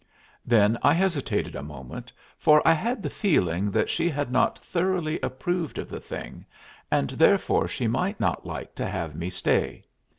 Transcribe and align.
Then 0.47 0.79
I 0.81 0.95
hesitated 0.95 1.55
a 1.55 1.61
moment, 1.61 2.11
for 2.39 2.67
I 2.67 2.73
had 2.73 3.03
the 3.03 3.09
feeling 3.11 3.69
that 3.69 3.87
she 3.87 4.09
had 4.09 4.31
not 4.31 4.57
thoroughly 4.57 5.19
approved 5.21 5.77
of 5.77 5.89
the 5.89 5.99
thing 6.01 6.43
and 6.91 7.11
therefore 7.11 7.67
she 7.67 7.85
might 7.85 8.19
not 8.19 8.43
like 8.43 8.73
to 8.77 8.87
have 8.87 9.15
me 9.15 9.29
stay. 9.29 9.85